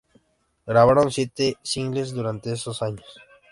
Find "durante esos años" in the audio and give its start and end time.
2.11-3.05